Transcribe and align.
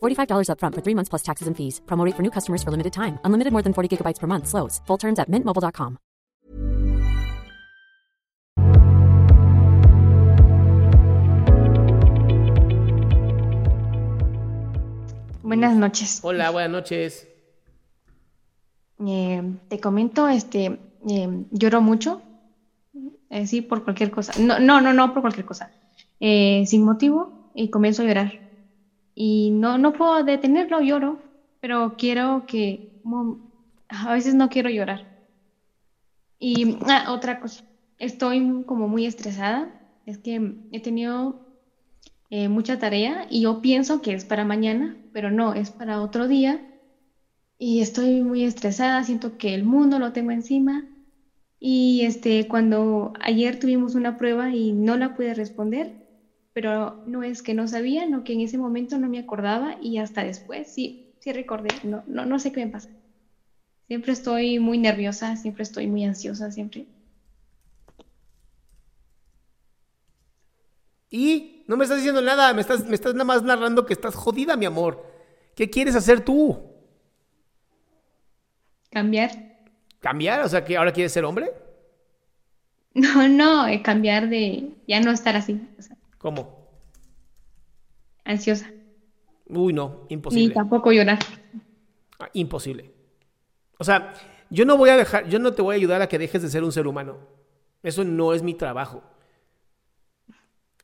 $45 0.00 0.48
upfront 0.50 0.74
for 0.74 0.82
three 0.82 0.94
months 0.94 1.08
plus 1.08 1.22
taxes 1.22 1.48
and 1.48 1.56
fees. 1.56 1.80
Promote 1.86 2.14
for 2.14 2.22
new 2.22 2.30
customers 2.30 2.62
for 2.62 2.70
limited 2.70 2.92
time. 2.92 3.18
Unlimited 3.24 3.52
more 3.52 3.62
than 3.62 3.72
40 3.72 3.96
gigabytes 3.96 4.20
per 4.20 4.26
month. 4.26 4.46
Slows. 4.46 4.80
Full 4.86 4.98
terms 4.98 5.18
at 5.18 5.28
mintmobile.com. 5.28 5.98
Buenas 15.48 15.74
noches. 15.74 16.20
Hola, 16.22 16.50
buenas 16.50 16.70
noches. 16.70 17.26
Eh, 19.06 19.42
te 19.68 19.80
comento, 19.80 20.28
este, 20.28 20.78
eh, 21.08 21.44
lloro 21.50 21.80
mucho. 21.80 22.20
Eh, 23.30 23.46
sí, 23.46 23.62
por 23.62 23.82
cualquier 23.82 24.10
cosa. 24.10 24.34
No, 24.38 24.58
no, 24.58 24.82
no, 24.82 24.92
no 24.92 25.14
por 25.14 25.22
cualquier 25.22 25.46
cosa. 25.46 25.70
Eh, 26.20 26.64
sin 26.66 26.84
motivo 26.84 27.50
y 27.54 27.70
comienzo 27.70 28.02
a 28.02 28.04
llorar. 28.04 28.47
Y 29.20 29.50
no, 29.50 29.78
no 29.78 29.92
puedo 29.92 30.22
detenerlo, 30.22 30.80
lloro, 30.80 31.18
pero 31.58 31.96
quiero 31.98 32.44
que, 32.46 32.84
a 33.88 34.12
veces 34.12 34.36
no 34.36 34.48
quiero 34.48 34.70
llorar. 34.70 35.08
Y 36.38 36.76
ah, 36.86 37.06
otra 37.08 37.40
cosa, 37.40 37.64
estoy 37.98 38.62
como 38.64 38.86
muy 38.86 39.06
estresada. 39.06 39.68
Es 40.06 40.18
que 40.18 40.54
he 40.70 40.80
tenido 40.80 41.34
eh, 42.30 42.48
mucha 42.48 42.78
tarea 42.78 43.26
y 43.28 43.42
yo 43.42 43.60
pienso 43.60 44.00
que 44.02 44.12
es 44.12 44.24
para 44.24 44.44
mañana, 44.44 44.96
pero 45.10 45.32
no, 45.32 45.52
es 45.52 45.72
para 45.72 46.00
otro 46.00 46.28
día. 46.28 46.64
Y 47.58 47.80
estoy 47.80 48.22
muy 48.22 48.44
estresada, 48.44 49.02
siento 49.02 49.36
que 49.36 49.52
el 49.52 49.64
mundo 49.64 49.98
lo 49.98 50.12
tengo 50.12 50.30
encima. 50.30 50.86
Y 51.58 52.02
este, 52.04 52.46
cuando 52.46 53.12
ayer 53.18 53.58
tuvimos 53.58 53.96
una 53.96 54.16
prueba 54.16 54.52
y 54.52 54.72
no 54.72 54.96
la 54.96 55.16
pude 55.16 55.34
responder, 55.34 55.96
pero 56.58 57.04
no 57.06 57.22
es 57.22 57.44
que 57.44 57.54
no 57.54 57.68
sabía, 57.68 58.04
no 58.08 58.24
que 58.24 58.32
en 58.32 58.40
ese 58.40 58.58
momento 58.58 58.98
no 58.98 59.08
me 59.08 59.20
acordaba 59.20 59.76
y 59.80 59.98
hasta 59.98 60.24
después 60.24 60.66
sí, 60.66 61.14
sí 61.20 61.32
recordé, 61.32 61.68
no, 61.84 62.02
no, 62.08 62.26
no 62.26 62.40
sé 62.40 62.50
qué 62.50 62.66
me 62.66 62.72
pasa. 62.72 62.88
Siempre 63.86 64.12
estoy 64.12 64.58
muy 64.58 64.76
nerviosa, 64.76 65.36
siempre 65.36 65.62
estoy 65.62 65.86
muy 65.86 66.04
ansiosa, 66.04 66.50
siempre. 66.50 66.88
Y 71.08 71.62
no 71.68 71.76
me 71.76 71.84
estás 71.84 71.98
diciendo 71.98 72.22
nada, 72.22 72.52
me 72.52 72.62
estás, 72.62 72.84
me 72.84 72.96
estás 72.96 73.14
nada 73.14 73.24
más 73.24 73.44
narrando 73.44 73.86
que 73.86 73.92
estás 73.92 74.16
jodida, 74.16 74.56
mi 74.56 74.66
amor. 74.66 75.06
¿Qué 75.54 75.70
quieres 75.70 75.94
hacer 75.94 76.24
tú? 76.24 76.58
Cambiar. 78.90 79.30
¿Cambiar? 80.00 80.40
O 80.40 80.48
sea, 80.48 80.64
que 80.64 80.76
ahora 80.76 80.92
quieres 80.92 81.12
ser 81.12 81.24
hombre? 81.24 81.52
No, 82.94 83.28
no, 83.28 83.68
eh, 83.68 83.80
cambiar 83.80 84.28
de 84.28 84.72
ya 84.88 84.98
no 84.98 85.12
estar 85.12 85.36
así, 85.36 85.60
o 85.78 85.82
sea, 85.82 85.97
¿Cómo? 86.18 86.68
ansiosa, 88.24 88.70
Uy, 89.46 89.72
no, 89.72 90.06
ni 90.10 90.14
imposible. 90.14 90.54
tampoco 90.54 90.92
llorar. 90.92 91.18
Ah, 92.18 92.28
Imposible. 92.34 92.92
O 93.78 93.84
sea, 93.84 94.12
yo 94.50 94.64
no 94.66 94.76
voy 94.76 94.90
a 94.90 94.96
dejar, 94.96 95.28
yo 95.28 95.38
no 95.38 95.52
te 95.52 95.62
voy 95.62 95.74
a 95.74 95.76
ayudar 95.78 96.02
a 96.02 96.08
que 96.08 96.18
dejes 96.18 96.42
de 96.42 96.50
ser 96.50 96.64
un 96.64 96.72
ser 96.72 96.86
humano. 96.86 97.18
Eso 97.82 98.04
no 98.04 98.34
es 98.34 98.42
mi 98.42 98.54
trabajo. 98.54 99.02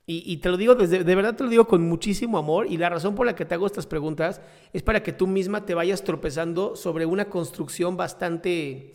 Y, 0.07 0.23
y 0.31 0.37
te 0.39 0.51
lo 0.51 0.57
digo 0.57 0.75
desde, 0.75 1.03
de 1.03 1.15
verdad 1.15 1.35
te 1.35 1.45
lo 1.45 1.51
digo 1.51 1.67
con 1.67 1.83
muchísimo 1.89 2.37
amor 2.39 2.67
y 2.67 2.77
la 2.77 2.91
razón 2.91 3.15
por 3.15 3.25
la 3.27 3.35
que 3.35 3.47
te 3.47 3.55
hago 3.55 3.67
estas 3.67 3.87
preguntas 3.87 4.41
es 4.75 4.83
para 4.83 5.03
que 5.03 5.13
tú 5.13 5.27
misma 5.27 5.65
te 5.65 5.75
vayas 5.75 6.05
tropezando 6.05 6.77
sobre 6.77 7.07
una 7.07 7.31
construcción 7.31 7.97
bastante 7.97 8.93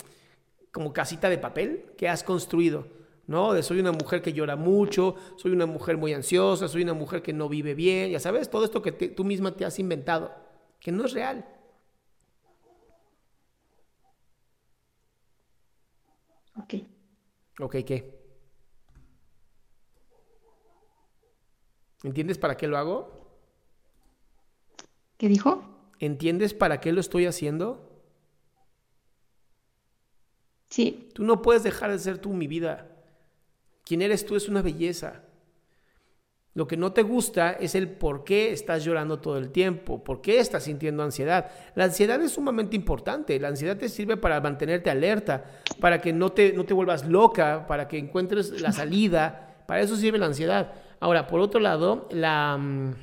como 0.71 0.93
casita 0.93 1.27
de 1.29 1.39
papel 1.39 1.85
que 1.97 2.07
has 2.09 2.23
construido, 2.23 2.87
¿no? 3.29 3.53
De 3.53 3.63
soy 3.63 3.79
una 3.79 3.91
mujer 3.93 4.21
que 4.21 4.33
llora 4.33 4.55
mucho, 4.57 5.15
soy 5.37 5.51
una 5.53 5.65
mujer 5.67 5.97
muy 5.97 6.13
ansiosa, 6.13 6.67
soy 6.67 6.83
una 6.83 6.93
mujer 6.95 7.21
que 7.21 7.33
no 7.33 7.49
vive 7.49 7.75
bien, 7.75 8.11
ya 8.11 8.19
sabes, 8.19 8.49
todo 8.49 8.65
esto 8.65 8.81
que 8.81 8.91
te- 8.91 9.09
tú 9.09 9.23
misma 9.23 9.55
te 9.55 9.65
has 9.65 9.79
inventado, 9.79 10.33
que 10.79 10.91
no 10.91 11.05
es 11.05 11.13
real. 11.13 11.45
Ok. 16.55 16.73
Ok, 17.61 17.77
¿qué? 17.85 17.97
¿Entiendes 22.03 22.37
para 22.37 22.57
qué 22.57 22.67
lo 22.67 22.77
hago? 22.77 23.29
¿Qué 25.17 25.27
dijo? 25.27 25.61
¿Entiendes 25.99 26.53
para 26.53 26.79
qué 26.79 26.91
lo 26.91 27.01
estoy 27.01 27.25
haciendo? 27.25 28.01
Sí, 30.69 31.09
Tú 31.13 31.23
no 31.23 31.41
puedes 31.41 31.63
dejar 31.63 31.91
de 31.91 31.99
ser 31.99 32.17
tú, 32.19 32.31
mi 32.33 32.47
vida. 32.47 32.88
Quien 33.89 34.03
eres 34.03 34.23
tú 34.23 34.35
es 34.35 34.47
una 34.47 34.61
belleza. 34.61 35.23
Lo 36.53 36.67
que 36.67 36.77
no 36.77 36.93
te 36.93 37.01
gusta 37.01 37.53
es 37.53 37.73
el 37.73 37.89
por 37.89 38.23
qué 38.23 38.51
estás 38.51 38.83
llorando 38.83 39.19
todo 39.19 39.39
el 39.39 39.49
tiempo, 39.49 40.03
por 40.03 40.21
qué 40.21 40.37
estás 40.37 40.65
sintiendo 40.65 41.01
ansiedad. 41.01 41.49
La 41.73 41.85
ansiedad 41.85 42.21
es 42.21 42.33
sumamente 42.33 42.75
importante. 42.75 43.39
La 43.39 43.47
ansiedad 43.47 43.77
te 43.77 43.89
sirve 43.89 44.15
para 44.15 44.41
mantenerte 44.41 44.91
alerta, 44.91 45.43
para 45.79 45.99
que 46.01 46.13
no 46.13 46.31
te, 46.31 46.53
no 46.53 46.65
te 46.65 46.75
vuelvas 46.75 47.07
loca, 47.07 47.65
para 47.65 47.87
que 47.87 47.97
encuentres 47.97 48.61
la 48.61 48.71
salida. 48.71 49.63
Para 49.67 49.81
eso 49.81 49.95
sirve 49.95 50.19
la 50.19 50.27
ansiedad. 50.27 50.71
Ahora, 50.99 51.25
por 51.25 51.39
otro 51.39 51.59
lado, 51.59 52.07
la, 52.11 52.59
mm, 52.59 52.93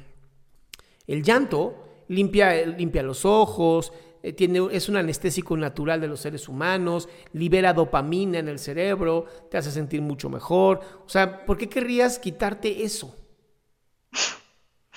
el 1.09 1.25
llanto 1.25 2.05
limpia, 2.07 2.65
limpia 2.65 3.03
los 3.03 3.25
ojos, 3.25 3.93
eh, 4.27 4.33
tiene, 4.33 4.67
es 4.73 4.89
un 4.89 4.97
anestésico 4.97 5.57
natural 5.57 6.01
de 6.01 6.09
los 6.09 6.19
seres 6.19 6.49
humanos, 6.49 7.09
libera 7.33 7.73
dopamina 7.73 8.41
en 8.41 8.49
el 8.49 8.59
cerebro, 8.59 9.27
te 9.49 9.57
hace 9.57 9.71
sentir 9.71 10.03
mucho 10.03 10.29
mejor. 10.29 10.81
O 11.07 11.09
sea, 11.09 11.47
¿por 11.47 11.57
qué 11.57 11.69
querrías 11.69 12.19
quitarte 12.19 12.83
eso? 12.83 13.17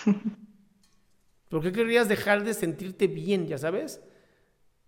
¿Por 1.47 1.61
qué 1.61 1.71
querrías 1.71 2.09
dejar 2.09 2.43
de 2.43 2.55
sentirte 2.55 3.05
bien, 3.05 3.45
ya 3.45 3.59
sabes? 3.59 4.01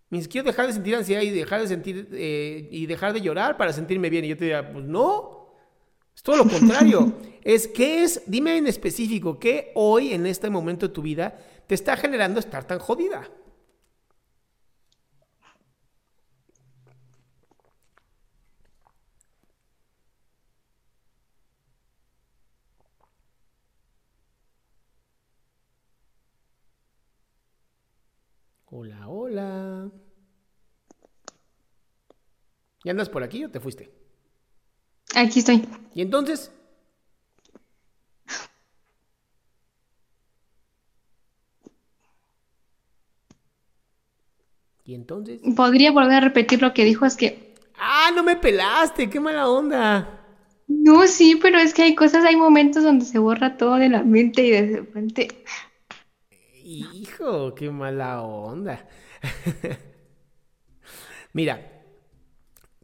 Ni 0.09 0.24
siquiera 0.24 0.47
dejar 0.47 0.66
de 0.66 0.74
sentir 0.74 0.96
ansiedad 0.96 1.22
y 1.22 1.30
dejar 1.30 1.62
de 1.62 1.68
sentir 1.68 2.09
eh, 2.12 2.68
y 2.72 2.88
dejar 2.88 3.13
de 3.13 3.22
llorar 3.22 3.57
para 3.57 3.74
sentirme 3.74 4.09
bien. 4.09 4.25
Y 4.25 4.30
yo 4.30 4.38
te 4.38 4.46
diría, 4.46 4.74
pues 4.74 4.85
no, 4.85 5.53
es 6.16 6.24
todo 6.24 6.38
lo 6.38 6.47
contrario. 6.47 7.13
es 7.44 7.68
qué 7.68 8.01
es, 8.01 8.24
dime 8.25 8.57
en 8.57 8.66
específico, 8.66 9.38
qué 9.38 9.72
hoy 9.75 10.13
en 10.13 10.25
este 10.25 10.50
momento 10.50 10.88
de 10.88 10.94
tu 10.96 11.03
vida 11.03 11.38
te 11.68 11.75
está 11.75 11.96
generando 11.96 12.40
estar 12.40 12.66
tan 12.66 12.80
jodida. 12.80 13.30
Hola, 28.73 29.09
hola. 29.09 29.91
¿Y 32.85 32.89
andas 32.89 33.09
por 33.09 33.21
aquí 33.21 33.44
o 33.44 33.51
te 33.51 33.59
fuiste? 33.59 33.91
aquí 35.13 35.39
estoy. 35.39 35.68
¿Y 35.94 36.01
entonces? 36.01 36.51
¿Y 44.85 44.95
entonces? 44.95 45.41
Podría 45.53 45.91
volver 45.91 46.13
a 46.13 46.19
repetir 46.21 46.62
lo 46.62 46.74
que 46.74 46.85
dijo, 46.85 47.06
es 47.06 47.17
que 47.17 47.53
¡Ah, 47.77 48.12
no 48.15 48.24
me 48.24 48.38
pelaste! 48.38 49.09
¡Qué 49.09 49.19
mala 49.19 49.50
onda! 49.50 50.17
no, 50.67 51.06
sí, 51.07 51.38
pero 51.41 51.57
es 51.57 51.74
que 51.74 51.81
hay 51.81 51.95
cosas, 51.95 52.24
hay 52.24 52.38
momentos 52.38 52.83
donde 52.83 53.03
se 53.03 53.19
borra 53.19 53.57
todo 53.57 53.75
de 53.75 53.89
la 53.89 54.03
mente 54.03 54.44
y 54.45 54.51
de 54.51 54.77
repente, 54.77 55.44
Hijo, 56.73 57.53
qué 57.56 57.69
mala 57.69 58.21
onda. 58.21 58.88
Mira, 61.33 61.59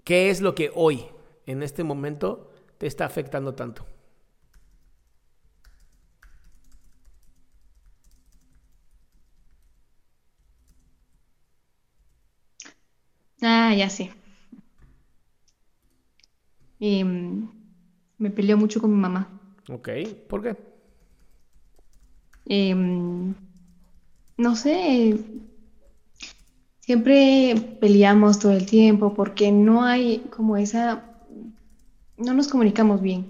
¿qué 0.04 0.30
es 0.30 0.42
lo 0.42 0.56
que 0.56 0.72
hoy, 0.74 1.06
en 1.45 1.63
este 1.63 1.84
momento, 1.84 2.51
te 2.78 2.88
está 2.88 3.06
afectando 3.06 3.54
tanto? 3.56 3.86
Ah, 13.42 13.74
ya 13.74 13.90
sé. 13.90 14.12
Em, 16.80 17.48
me 18.18 18.31
peleó 18.31 18.57
mucho 18.57 18.81
con 18.81 18.92
mi 18.92 18.98
mamá. 19.00 19.30
Ok, 19.69 19.90
¿por 20.28 20.42
qué? 20.42 20.56
Em, 22.50 23.36
no 24.38 24.56
sé, 24.56 25.18
siempre 26.80 27.78
peleamos 27.81 28.39
todo 28.39 28.54
el 28.54 28.66
tiempo 28.66 29.13
porque 29.13 29.51
no 29.51 29.84
hay 29.84 30.19
como 30.36 30.57
esa, 30.57 31.04
no 32.18 32.34
nos 32.34 32.48
comunicamos 32.48 33.01
bien. 33.01 33.30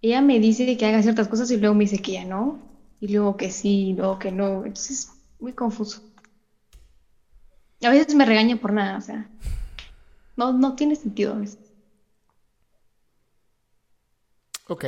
Ella 0.00 0.22
me 0.22 0.38
dice 0.38 0.76
que 0.76 0.86
haga 0.86 1.02
ciertas 1.02 1.28
cosas 1.28 1.50
y 1.50 1.56
luego 1.56 1.74
me 1.74 1.84
dice 1.84 1.98
que 1.98 2.12
ya 2.12 2.24
no, 2.24 2.58
y 3.00 3.08
luego 3.08 3.36
que 3.36 3.50
sí, 3.50 3.94
luego 3.96 4.18
que 4.18 4.32
no. 4.32 4.64
Entonces, 4.64 5.10
muy 5.40 5.52
confuso. 5.52 6.02
A 7.82 7.90
veces 7.90 8.14
me 8.14 8.24
regaña 8.24 8.56
por 8.56 8.72
nada, 8.72 8.98
o 8.98 9.00
sea, 9.00 9.28
no, 10.36 10.52
no 10.52 10.74
tiene 10.74 10.96
sentido 10.96 11.34
a 11.34 11.38
veces. 11.38 11.58
Ok. 14.68 14.84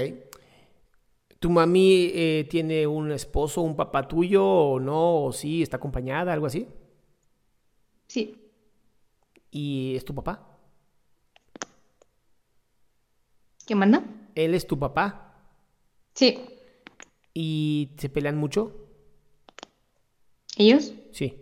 ¿Tu 1.40 1.50
mami 1.50 2.10
eh, 2.14 2.46
tiene 2.50 2.86
un 2.86 3.10
esposo, 3.12 3.62
un 3.62 3.74
papá 3.74 4.06
tuyo 4.06 4.44
o 4.44 4.78
no? 4.78 5.24
¿O 5.24 5.32
sí? 5.32 5.62
¿Está 5.62 5.78
acompañada? 5.78 6.32
¿Algo 6.32 6.46
así? 6.46 6.68
Sí, 8.06 8.36
¿Y 9.50 9.94
es 9.96 10.04
tu 10.04 10.14
papá? 10.14 10.46
¿qué 13.66 13.74
manda? 13.74 14.04
¿Él 14.34 14.54
es 14.54 14.66
tu 14.66 14.78
papá? 14.78 15.32
Sí, 16.14 16.38
¿Y 17.32 17.90
se 17.98 18.08
pelean 18.08 18.36
mucho? 18.36 18.88
¿ellos? 20.56 20.92
Sí. 21.12 21.40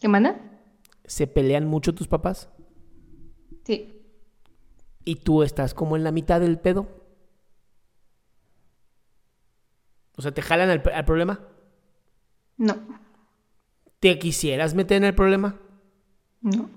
¿Qué 0.00 0.08
manda? 0.08 0.60
¿Se 1.04 1.26
pelean 1.26 1.66
mucho 1.66 1.94
tus 1.94 2.08
papás? 2.08 2.48
Sí, 3.64 3.92
¿Y 5.04 5.16
tú 5.16 5.42
estás 5.42 5.72
como 5.72 5.96
en 5.96 6.04
la 6.04 6.10
mitad 6.10 6.40
del 6.40 6.58
pedo? 6.58 7.05
O 10.16 10.22
sea, 10.22 10.32
¿te 10.32 10.42
jalan 10.42 10.70
al, 10.70 10.82
al 10.94 11.04
problema? 11.04 11.40
no, 12.58 12.74
¿Te 14.00 14.18
quisieras 14.18 14.72
meter 14.74 14.96
en 14.98 15.04
el 15.04 15.14
problema? 15.14 15.56
no, 16.42 16.70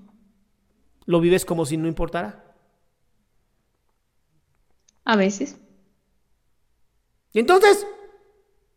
¿Lo 1.04 1.20
vives 1.20 1.44
como 1.44 1.66
si 1.66 1.76
no 1.76 1.88
importara? 1.88 2.54
a 5.04 5.16
veces. 5.16 5.58
¿Y 7.32 7.38
entonces? 7.40 7.86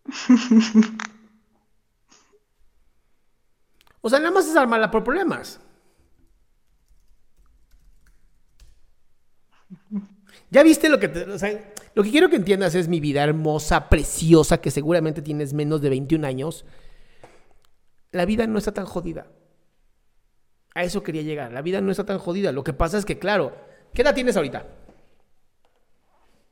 o 4.02 4.10
sea, 4.10 4.20
nada 4.20 4.32
más 4.32 4.48
es 4.48 4.56
armarla 4.56 4.92
por 4.92 5.04
problemas. 5.04 5.60
¿Ya 10.50 10.64
viste 10.64 10.90
lo 10.90 11.00
que 11.00 11.08
te, 11.08 11.24
o 11.24 11.40
sea, 11.40 11.73
lo 11.96 12.04
que 12.04 12.12
quiero 12.12 12.30
que 12.30 12.36
entiendas 12.36 12.76
es 12.76 12.88
mi 12.88 13.00
vida 13.00 13.24
hermosa, 13.24 13.90
preciosa, 13.90 14.62
que 14.62 14.72
seguramente 14.72 15.22
tienes 15.22 15.54
menos 15.54 15.82
de 15.82 15.90
21 15.90 16.26
años. 16.26 16.66
La 18.12 18.26
vida 18.26 18.48
no 18.48 18.58
está 18.58 18.74
tan 18.74 18.86
jodida. 18.86 19.28
A 20.74 20.84
eso 20.84 21.04
quería 21.04 21.22
llegar. 21.22 21.52
La 21.52 21.62
vida 21.62 21.82
no 21.82 21.92
está 21.92 22.06
tan 22.06 22.18
jodida. 22.18 22.52
Lo 22.52 22.64
que 22.64 22.74
pasa 22.74 22.98
es 22.98 23.06
que, 23.06 23.20
claro, 23.20 23.56
¿qué 23.94 24.02
edad 24.02 24.16
tienes 24.16 24.36
ahorita? 24.38 24.66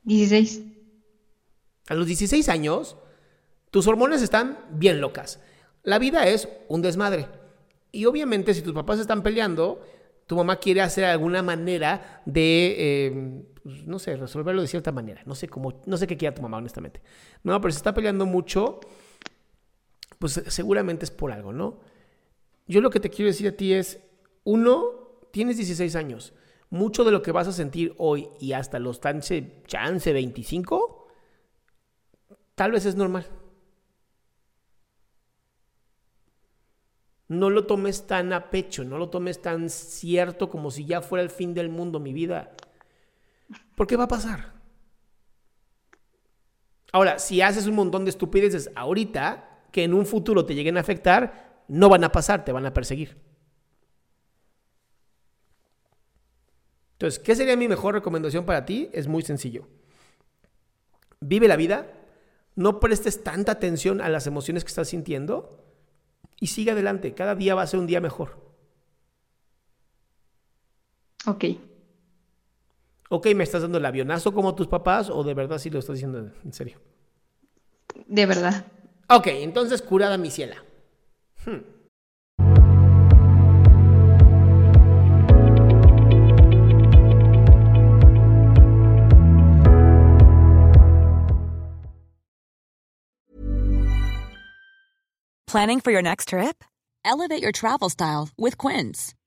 16. 0.04 0.62
A 1.88 1.94
los 1.94 2.06
16 2.06 2.48
años, 2.48 2.96
tus 3.70 3.86
hormonas 3.88 4.22
están 4.22 4.58
bien 4.70 5.00
locas. 5.00 5.40
La 5.82 5.98
vida 5.98 6.28
es 6.28 6.48
un 6.68 6.82
desmadre. 6.82 7.26
Y 7.90 8.04
obviamente, 8.04 8.54
si 8.54 8.62
tus 8.62 8.72
papás 8.72 9.00
están 9.00 9.22
peleando, 9.22 9.84
tu 10.26 10.36
mamá 10.36 10.56
quiere 10.56 10.82
hacer 10.82 11.04
alguna 11.04 11.42
manera 11.42 12.22
de, 12.26 12.76
eh, 12.78 13.42
pues, 13.62 13.86
no 13.86 13.98
sé, 13.98 14.16
resolverlo 14.16 14.62
de 14.62 14.68
cierta 14.68 14.92
manera. 14.92 15.22
No 15.26 15.34
sé 15.34 15.48
cómo, 15.48 15.80
no 15.86 15.96
sé 15.96 16.06
qué 16.06 16.16
quiera 16.16 16.34
tu 16.34 16.42
mamá, 16.42 16.56
honestamente. 16.58 17.00
No, 17.42 17.60
pero 17.60 17.72
si 17.72 17.76
está 17.76 17.94
peleando 17.94 18.26
mucho, 18.26 18.80
pues 20.18 20.42
seguramente 20.48 21.04
es 21.04 21.10
por 21.10 21.32
algo, 21.32 21.52
¿no? 21.52 21.80
Yo 22.66 22.80
lo 22.80 22.90
que 22.90 23.00
te 23.00 23.10
quiero 23.10 23.30
decir 23.30 23.48
a 23.48 23.56
ti 23.56 23.72
es, 23.72 24.00
uno, 24.44 25.20
tienes 25.30 25.56
16 25.56 25.94
años. 25.96 26.32
Mucho 26.70 27.04
de 27.04 27.10
lo 27.10 27.22
que 27.22 27.32
vas 27.32 27.48
a 27.48 27.52
sentir 27.52 27.94
hoy 27.98 28.28
y 28.40 28.52
hasta 28.52 28.78
los 28.78 29.00
chance, 29.00 29.62
chance 29.66 30.12
25, 30.12 31.08
tal 32.54 32.72
vez 32.72 32.86
es 32.86 32.96
normal. 32.96 33.26
No 37.28 37.50
lo 37.50 37.66
tomes 37.66 38.06
tan 38.06 38.32
a 38.32 38.50
pecho, 38.50 38.84
no 38.84 38.98
lo 38.98 39.08
tomes 39.08 39.40
tan 39.40 39.70
cierto 39.70 40.50
como 40.50 40.70
si 40.70 40.84
ya 40.84 41.00
fuera 41.00 41.22
el 41.22 41.30
fin 41.30 41.54
del 41.54 41.68
mundo, 41.68 41.98
mi 42.00 42.12
vida. 42.12 42.54
Porque 43.74 43.96
va 43.96 44.04
a 44.04 44.08
pasar. 44.08 44.52
Ahora, 46.92 47.18
si 47.18 47.40
haces 47.40 47.66
un 47.66 47.74
montón 47.74 48.04
de 48.04 48.10
estupideces 48.10 48.70
ahorita, 48.74 49.66
que 49.72 49.84
en 49.84 49.94
un 49.94 50.04
futuro 50.04 50.44
te 50.44 50.54
lleguen 50.54 50.76
a 50.76 50.80
afectar, 50.80 51.64
no 51.68 51.88
van 51.88 52.04
a 52.04 52.12
pasar, 52.12 52.44
te 52.44 52.52
van 52.52 52.66
a 52.66 52.74
perseguir. 52.74 53.16
Entonces, 56.92 57.18
¿qué 57.18 57.34
sería 57.34 57.56
mi 57.56 57.66
mejor 57.66 57.94
recomendación 57.94 58.44
para 58.44 58.64
ti? 58.64 58.90
Es 58.92 59.08
muy 59.08 59.22
sencillo. 59.22 59.66
Vive 61.20 61.48
la 61.48 61.56
vida, 61.56 61.86
no 62.54 62.78
prestes 62.78 63.24
tanta 63.24 63.52
atención 63.52 64.00
a 64.00 64.08
las 64.08 64.26
emociones 64.26 64.62
que 64.62 64.68
estás 64.68 64.88
sintiendo 64.88 65.64
y 66.38 66.48
sigue 66.48 66.72
adelante. 66.72 67.14
Cada 67.14 67.34
día 67.34 67.54
va 67.54 67.62
a 67.62 67.66
ser 67.66 67.80
un 67.80 67.86
día 67.86 68.00
mejor. 68.00 68.38
Ok. 71.26 71.44
Ok, 73.14 73.26
¿me 73.34 73.44
estás 73.44 73.60
dando 73.60 73.76
el 73.76 73.84
avionazo 73.84 74.32
como 74.32 74.54
tus 74.54 74.68
papás 74.68 75.10
o 75.10 75.22
de 75.22 75.34
verdad 75.34 75.58
sí 75.58 75.68
lo 75.68 75.78
estás 75.78 75.96
diciendo 75.96 76.30
en 76.42 76.52
serio? 76.54 76.80
De 78.06 78.24
verdad. 78.24 78.64
Ok, 79.06 79.26
entonces 79.26 79.82
curada 79.82 80.16
mi 80.16 80.30
ciela. 80.30 80.56
Hmm. 81.44 81.58
Planning 95.46 95.80
for 95.80 95.92
your 95.92 96.00
next 96.00 96.28
trip? 96.30 96.64
Elevate 97.04 97.42
your 97.42 97.52
travel 97.52 97.90
style 97.90 98.30
with 98.38 98.56
Quince. 98.56 99.12